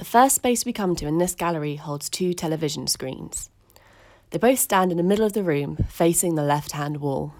[0.00, 3.50] The first space we come to in this gallery holds two television screens.
[4.30, 7.34] They both stand in the middle of the room, facing the left hand wall.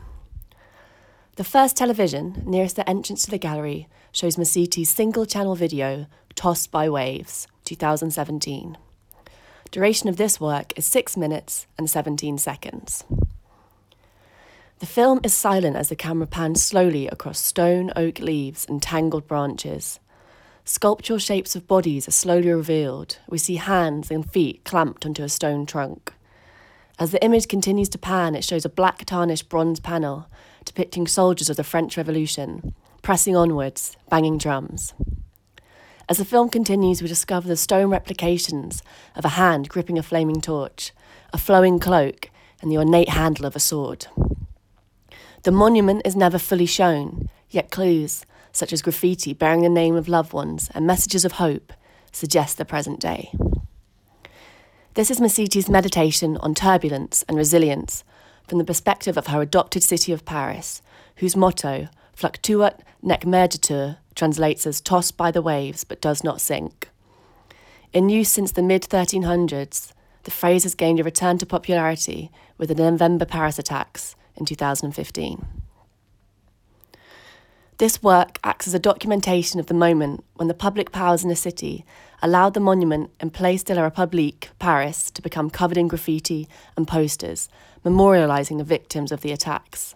[1.37, 6.71] The first television, nearest the entrance to the gallery, shows Mesiti's single channel video, Tossed
[6.71, 8.77] by Waves, 2017.
[9.71, 13.05] Duration of this work is 6 minutes and 17 seconds.
[14.81, 19.27] The film is silent as the camera pans slowly across stone oak leaves and tangled
[19.27, 19.99] branches.
[20.65, 23.19] Sculptural shapes of bodies are slowly revealed.
[23.29, 26.13] We see hands and feet clamped onto a stone trunk.
[26.99, 30.27] As the image continues to pan, it shows a black tarnished bronze panel
[30.65, 34.93] depicting soldiers of the French Revolution, pressing onwards, banging drums.
[36.09, 38.83] As the film continues, we discover the stone replications
[39.17, 40.93] of a hand gripping a flaming torch,
[41.33, 44.07] a flowing cloak, and the ornate handle of a sword.
[45.45, 50.09] The monument is never fully shown, yet clues, such as graffiti bearing the name of
[50.09, 51.73] loved ones and messages of hope,
[52.13, 53.33] suggest the present day.
[54.95, 58.03] This is Mesiti's meditation on turbulence and resilience
[58.49, 60.83] from the perspective of her adopted city of Paris,
[61.17, 66.91] whose motto, Fluctuat nec mergitur, translates as tossed by the waves but does not sink.
[67.93, 69.93] In use since the mid 1300s,
[70.25, 75.60] the phrase has gained a return to popularity with the November Paris attacks in 2015.
[77.81, 81.35] This work acts as a documentation of the moment when the public powers in the
[81.35, 81.87] city
[82.21, 86.87] allowed the monument in Place de la République, Paris, to become covered in graffiti and
[86.87, 87.49] posters,
[87.83, 89.95] memorialising the victims of the attacks.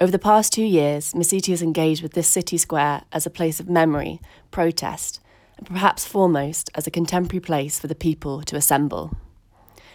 [0.00, 3.60] Over the past two years, Mesiti has engaged with this city square as a place
[3.60, 4.20] of memory,
[4.50, 5.20] protest,
[5.56, 9.16] and perhaps foremost as a contemporary place for the people to assemble.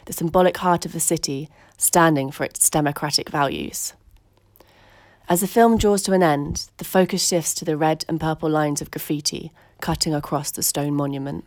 [0.05, 3.91] The symbolic heart of the city standing for its democratic values.
[5.27, 8.47] As the film draws to an end, the focus shifts to the red and purple
[8.47, 11.45] lines of graffiti cutting across the stone monument.